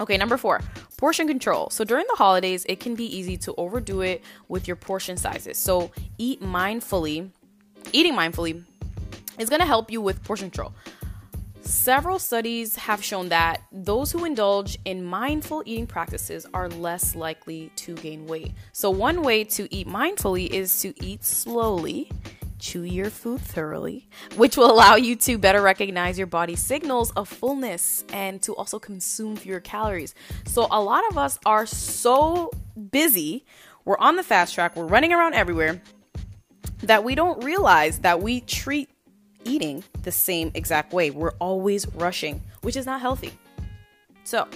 Okay, 0.00 0.16
number 0.16 0.38
four, 0.38 0.62
portion 0.96 1.28
control. 1.28 1.68
So 1.68 1.84
during 1.84 2.06
the 2.08 2.16
holidays, 2.16 2.64
it 2.68 2.80
can 2.80 2.94
be 2.94 3.04
easy 3.04 3.36
to 3.38 3.54
overdo 3.56 4.00
it 4.00 4.22
with 4.48 4.66
your 4.66 4.76
portion 4.76 5.18
sizes. 5.18 5.58
So 5.58 5.90
eat 6.16 6.42
mindfully. 6.42 7.30
Eating 7.92 8.14
mindfully 8.14 8.64
is 9.38 9.50
gonna 9.50 9.66
help 9.66 9.90
you 9.90 10.00
with 10.00 10.24
portion 10.24 10.50
control. 10.50 10.72
Several 11.60 12.18
studies 12.18 12.76
have 12.76 13.04
shown 13.04 13.28
that 13.28 13.62
those 13.70 14.10
who 14.10 14.24
indulge 14.24 14.78
in 14.86 15.04
mindful 15.04 15.62
eating 15.66 15.86
practices 15.86 16.46
are 16.54 16.68
less 16.70 17.14
likely 17.14 17.70
to 17.76 17.94
gain 17.96 18.26
weight. 18.26 18.52
So, 18.72 18.90
one 18.90 19.22
way 19.22 19.44
to 19.44 19.72
eat 19.72 19.86
mindfully 19.86 20.48
is 20.48 20.80
to 20.80 20.94
eat 21.04 21.22
slowly, 21.22 22.10
chew 22.60 22.82
your 22.82 23.10
food 23.10 23.40
thoroughly, 23.40 24.08
which 24.36 24.56
will 24.56 24.70
allow 24.70 24.94
you 24.94 25.16
to 25.16 25.38
better 25.38 25.62
recognize 25.62 26.18
your 26.18 26.26
body's 26.26 26.60
signals 26.60 27.10
of 27.12 27.28
fullness 27.28 28.04
and 28.12 28.40
to 28.42 28.54
also 28.54 28.78
consume 28.78 29.36
fewer 29.36 29.60
calories. 29.60 30.14
So, 30.46 30.68
a 30.70 30.80
lot 30.80 31.02
of 31.10 31.18
us 31.18 31.38
are 31.44 31.66
so 31.66 32.50
busy, 32.90 33.44
we're 33.84 33.98
on 33.98 34.16
the 34.16 34.22
fast 34.22 34.54
track, 34.54 34.76
we're 34.76 34.86
running 34.86 35.12
around 35.12 35.34
everywhere 35.34 35.82
that 36.82 37.04
we 37.04 37.14
don't 37.14 37.42
realize 37.42 37.98
that 38.00 38.22
we 38.22 38.40
treat 38.42 38.88
eating 39.44 39.82
the 40.02 40.12
same 40.12 40.50
exact 40.54 40.92
way. 40.92 41.10
We're 41.10 41.34
always 41.40 41.86
rushing, 41.94 42.42
which 42.62 42.76
is 42.76 42.86
not 42.86 43.00
healthy. 43.00 43.32
So, 44.24 44.46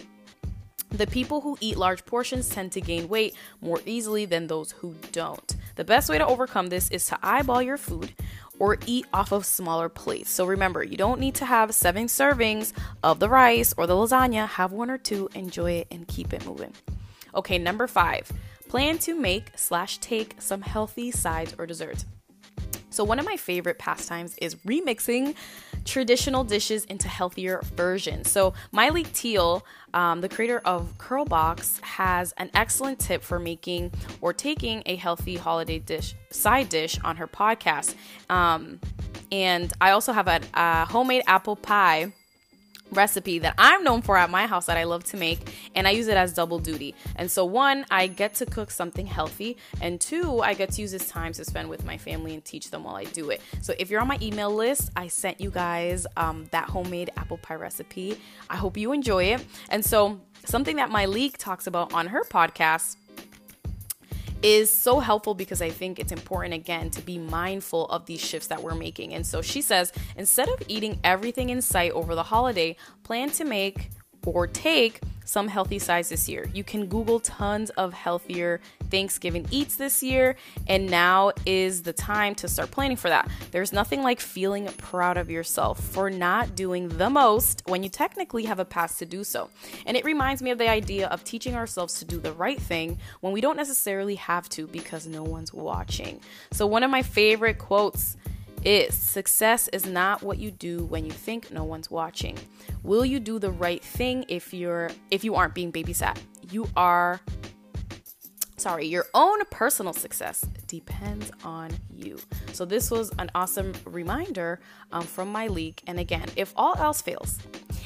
the 0.98 1.06
people 1.06 1.40
who 1.40 1.56
eat 1.60 1.76
large 1.76 2.04
portions 2.06 2.48
tend 2.48 2.72
to 2.72 2.80
gain 2.80 3.08
weight 3.08 3.34
more 3.60 3.80
easily 3.86 4.24
than 4.24 4.46
those 4.46 4.72
who 4.72 4.94
don't. 5.12 5.56
The 5.76 5.84
best 5.84 6.08
way 6.08 6.18
to 6.18 6.26
overcome 6.26 6.68
this 6.68 6.90
is 6.90 7.06
to 7.06 7.18
eyeball 7.22 7.62
your 7.62 7.76
food 7.76 8.12
or 8.58 8.78
eat 8.86 9.06
off 9.12 9.32
of 9.32 9.44
smaller 9.44 9.88
plates. 9.88 10.30
So 10.30 10.46
remember, 10.46 10.84
you 10.84 10.96
don't 10.96 11.20
need 11.20 11.34
to 11.36 11.44
have 11.44 11.74
seven 11.74 12.06
servings 12.06 12.72
of 13.02 13.18
the 13.18 13.28
rice 13.28 13.74
or 13.76 13.86
the 13.86 13.94
lasagna. 13.94 14.46
Have 14.48 14.72
one 14.72 14.90
or 14.90 14.98
two, 14.98 15.28
enjoy 15.34 15.72
it, 15.72 15.88
and 15.90 16.06
keep 16.06 16.32
it 16.32 16.46
moving. 16.46 16.72
Okay, 17.34 17.58
number 17.58 17.86
five, 17.86 18.30
plan 18.68 18.98
to 18.98 19.18
make 19.18 19.50
slash 19.56 19.98
take 19.98 20.36
some 20.38 20.62
healthy 20.62 21.10
sides 21.10 21.54
or 21.58 21.66
desserts. 21.66 22.06
So, 22.90 23.02
one 23.02 23.18
of 23.18 23.24
my 23.24 23.36
favorite 23.36 23.80
pastimes 23.80 24.36
is 24.40 24.54
remixing 24.56 25.34
traditional 25.84 26.44
dishes 26.44 26.84
into 26.86 27.08
healthier 27.08 27.60
versions. 27.74 28.30
So, 28.30 28.54
Myleik 28.72 29.08
Teele, 29.08 29.62
um, 29.92 30.20
the 30.20 30.28
creator 30.28 30.60
of 30.64 30.96
Curlbox, 30.98 31.80
has 31.82 32.32
an 32.32 32.50
excellent 32.54 32.98
tip 32.98 33.22
for 33.22 33.38
making 33.38 33.92
or 34.20 34.32
taking 34.32 34.82
a 34.86 34.96
healthy 34.96 35.36
holiday 35.36 35.78
dish 35.78 36.14
side 36.30 36.68
dish 36.68 36.98
on 37.04 37.16
her 37.16 37.26
podcast. 37.26 37.94
Um, 38.28 38.80
and 39.30 39.72
I 39.80 39.90
also 39.90 40.12
have 40.12 40.28
a, 40.28 40.40
a 40.54 40.84
homemade 40.86 41.22
apple 41.26 41.56
pie 41.56 42.12
recipe 42.94 43.38
that 43.40 43.54
I'm 43.58 43.84
known 43.84 44.02
for 44.02 44.16
at 44.16 44.30
my 44.30 44.46
house 44.46 44.66
that 44.66 44.76
I 44.76 44.84
love 44.84 45.04
to 45.04 45.16
make, 45.16 45.70
and 45.74 45.86
I 45.86 45.90
use 45.90 46.08
it 46.08 46.16
as 46.16 46.32
double 46.32 46.58
duty. 46.58 46.94
And 47.16 47.30
so, 47.30 47.44
one, 47.44 47.84
I 47.90 48.06
get 48.06 48.34
to 48.36 48.46
cook 48.46 48.70
something 48.70 49.06
healthy, 49.06 49.56
and 49.80 50.00
two, 50.00 50.40
I 50.40 50.54
get 50.54 50.72
to 50.72 50.80
use 50.80 50.92
this 50.92 51.08
time 51.08 51.32
to 51.34 51.44
spend 51.44 51.68
with 51.68 51.84
my 51.84 51.98
family 51.98 52.34
and 52.34 52.44
teach 52.44 52.70
them 52.70 52.84
while 52.84 52.96
I 52.96 53.04
do 53.04 53.30
it. 53.30 53.40
So, 53.60 53.74
if 53.78 53.90
you're 53.90 54.00
on 54.00 54.08
my 54.08 54.18
email 54.22 54.54
list, 54.54 54.90
I 54.96 55.08
sent 55.08 55.40
you 55.40 55.50
guys 55.50 56.06
um, 56.16 56.46
that 56.50 56.68
homemade 56.70 57.10
apple 57.16 57.38
pie 57.38 57.56
recipe. 57.56 58.18
I 58.48 58.56
hope 58.56 58.76
you 58.76 58.92
enjoy 58.92 59.24
it. 59.24 59.44
And 59.70 59.84
so, 59.84 60.20
something 60.44 60.76
that 60.76 60.90
Myleik 60.90 61.36
talks 61.36 61.66
about 61.66 61.92
on 61.92 62.08
her 62.08 62.24
podcast 62.24 62.96
is 64.44 64.70
so 64.70 65.00
helpful 65.00 65.32
because 65.32 65.62
I 65.62 65.70
think 65.70 65.98
it's 65.98 66.12
important 66.12 66.52
again 66.52 66.90
to 66.90 67.00
be 67.00 67.16
mindful 67.16 67.86
of 67.86 68.04
these 68.04 68.20
shifts 68.20 68.48
that 68.48 68.62
we're 68.62 68.74
making. 68.74 69.14
And 69.14 69.26
so 69.26 69.40
she 69.40 69.62
says 69.62 69.90
instead 70.18 70.50
of 70.50 70.62
eating 70.68 71.00
everything 71.02 71.48
in 71.48 71.62
sight 71.62 71.92
over 71.92 72.14
the 72.14 72.22
holiday, 72.22 72.76
plan 73.04 73.30
to 73.30 73.44
make 73.46 73.88
or 74.26 74.46
take 74.46 75.00
some 75.24 75.48
healthy 75.48 75.78
sides 75.78 76.10
this 76.10 76.28
year. 76.28 76.48
You 76.52 76.62
can 76.64 76.86
Google 76.86 77.20
tons 77.20 77.70
of 77.70 77.92
healthier 77.92 78.60
Thanksgiving 78.90 79.46
eats 79.50 79.76
this 79.76 80.02
year, 80.02 80.36
and 80.68 80.88
now 80.88 81.32
is 81.46 81.82
the 81.82 81.92
time 81.92 82.34
to 82.36 82.48
start 82.48 82.70
planning 82.70 82.96
for 82.96 83.08
that. 83.08 83.28
There's 83.50 83.72
nothing 83.72 84.02
like 84.02 84.20
feeling 84.20 84.66
proud 84.76 85.16
of 85.16 85.30
yourself 85.30 85.80
for 85.80 86.10
not 86.10 86.54
doing 86.54 86.88
the 86.88 87.10
most 87.10 87.62
when 87.66 87.82
you 87.82 87.88
technically 87.88 88.44
have 88.44 88.58
a 88.58 88.64
past 88.64 88.98
to 89.00 89.06
do 89.06 89.24
so. 89.24 89.50
And 89.86 89.96
it 89.96 90.04
reminds 90.04 90.42
me 90.42 90.50
of 90.50 90.58
the 90.58 90.68
idea 90.68 91.08
of 91.08 91.24
teaching 91.24 91.54
ourselves 91.54 91.98
to 91.98 92.04
do 92.04 92.18
the 92.18 92.32
right 92.32 92.60
thing 92.60 92.98
when 93.20 93.32
we 93.32 93.40
don't 93.40 93.56
necessarily 93.56 94.14
have 94.16 94.48
to 94.50 94.66
because 94.66 95.06
no 95.06 95.22
one's 95.22 95.52
watching. 95.52 96.20
So, 96.52 96.66
one 96.66 96.82
of 96.82 96.90
my 96.90 97.02
favorite 97.02 97.58
quotes 97.58 98.16
is 98.64 98.94
success 98.94 99.68
is 99.68 99.86
not 99.86 100.22
what 100.22 100.38
you 100.38 100.50
do 100.50 100.84
when 100.84 101.04
you 101.04 101.12
think 101.12 101.50
no 101.50 101.64
one's 101.64 101.90
watching. 101.90 102.38
Will 102.82 103.04
you 103.04 103.20
do 103.20 103.38
the 103.38 103.50
right 103.50 103.82
thing 103.82 104.24
if 104.28 104.52
you're 104.52 104.90
if 105.10 105.24
you 105.24 105.34
aren't 105.34 105.54
being 105.54 105.72
babysat? 105.72 106.18
You 106.50 106.68
are 106.76 107.20
sorry, 108.56 108.86
your 108.86 109.06
own 109.12 109.44
personal 109.50 109.92
success 109.92 110.40
depends 110.66 111.30
on 111.44 111.70
you. 111.92 112.18
So 112.52 112.64
this 112.64 112.90
was 112.90 113.12
an 113.18 113.30
awesome 113.34 113.74
reminder 113.84 114.60
um, 114.92 115.02
from 115.02 115.32
Myleik. 115.32 115.80
And 115.86 116.00
again, 116.00 116.28
if 116.36 116.52
all 116.56 116.74
else 116.78 117.02
fails, 117.02 117.38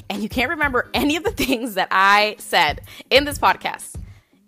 and 0.08 0.23
you 0.23 0.28
can't 0.28 0.50
remember 0.50 0.88
any 0.94 1.16
of 1.16 1.25
the 1.25 1.30
things 1.44 1.75
that 1.75 1.88
I 1.90 2.37
said 2.38 2.82
in 3.11 3.25
this 3.25 3.38
podcast, 3.38 3.97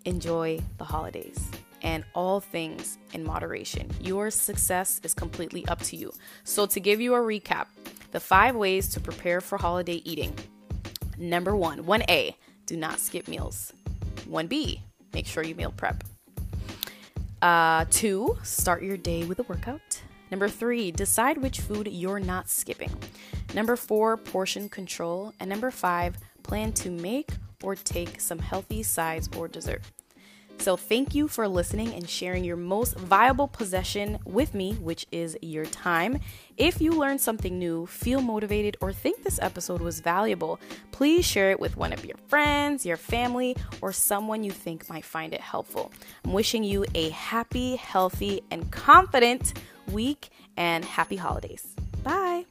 enjoy 0.05 0.61
the 0.77 0.85
holidays 0.85 1.51
and 1.81 2.03
all 2.13 2.39
things 2.39 2.97
in 3.13 3.23
moderation. 3.23 3.89
Your 3.99 4.29
success 4.29 5.01
is 5.03 5.13
completely 5.13 5.65
up 5.67 5.79
to 5.83 5.95
you. 5.95 6.13
So, 6.43 6.65
to 6.65 6.79
give 6.79 7.01
you 7.01 7.15
a 7.15 7.19
recap, 7.19 7.67
the 8.11 8.19
five 8.19 8.55
ways 8.55 8.89
to 8.89 8.99
prepare 8.99 9.41
for 9.41 9.57
holiday 9.57 10.01
eating. 10.05 10.33
Number 11.17 11.55
one, 11.55 11.83
1A, 11.83 12.35
do 12.65 12.77
not 12.77 12.99
skip 12.99 13.27
meals. 13.27 13.73
1B, 14.29 14.79
make 15.13 15.25
sure 15.25 15.43
you 15.43 15.55
meal 15.55 15.73
prep. 15.75 16.03
Uh, 17.41 17.85
two, 17.89 18.37
start 18.43 18.83
your 18.83 18.97
day 18.97 19.23
with 19.23 19.39
a 19.39 19.43
workout. 19.43 20.01
Number 20.29 20.47
three, 20.47 20.91
decide 20.91 21.37
which 21.37 21.59
food 21.59 21.87
you're 21.87 22.19
not 22.19 22.49
skipping. 22.49 22.91
Number 23.53 23.75
four, 23.75 24.15
portion 24.15 24.69
control. 24.69 25.33
And 25.39 25.49
number 25.49 25.71
five, 25.71 26.15
plan 26.43 26.71
to 26.73 26.89
make 26.89 27.29
or 27.61 27.75
take 27.75 28.21
some 28.21 28.39
healthy 28.39 28.83
sides 28.83 29.29
or 29.35 29.47
dessert. 29.47 29.81
So, 30.59 30.77
thank 30.77 31.15
you 31.15 31.27
for 31.27 31.47
listening 31.47 31.93
and 31.95 32.07
sharing 32.07 32.43
your 32.43 32.55
most 32.55 32.95
viable 32.95 33.47
possession 33.47 34.19
with 34.25 34.53
me, 34.53 34.73
which 34.75 35.07
is 35.11 35.35
your 35.41 35.65
time. 35.65 36.19
If 36.55 36.79
you 36.79 36.91
learned 36.91 37.19
something 37.19 37.57
new, 37.57 37.87
feel 37.87 38.21
motivated, 38.21 38.77
or 38.79 38.93
think 38.93 39.23
this 39.23 39.39
episode 39.41 39.81
was 39.81 40.01
valuable, 40.01 40.59
please 40.91 41.25
share 41.25 41.49
it 41.49 41.59
with 41.59 41.77
one 41.77 41.93
of 41.93 42.05
your 42.05 42.17
friends, 42.27 42.85
your 42.85 42.97
family, 42.97 43.55
or 43.81 43.91
someone 43.91 44.43
you 44.43 44.51
think 44.51 44.87
might 44.87 45.05
find 45.05 45.33
it 45.33 45.41
helpful. 45.41 45.91
I'm 46.23 46.33
wishing 46.33 46.63
you 46.63 46.85
a 46.93 47.09
happy, 47.09 47.75
healthy, 47.77 48.43
and 48.51 48.69
confident 48.71 49.53
week 49.91 50.29
and 50.57 50.85
happy 50.85 51.15
holidays. 51.15 51.75
Bye. 52.03 52.45